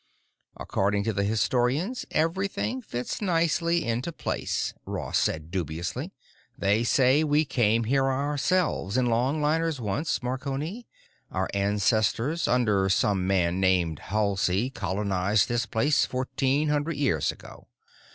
[0.57, 6.11] "According to the historians, everything fits nicely into place," Ross said, dubiously.
[6.57, 10.87] "They say we came here ourselves in longliners once, Marconi.
[11.31, 17.67] Our ancestors under some man named Halsey colonized this place, fourteen hundred years ago.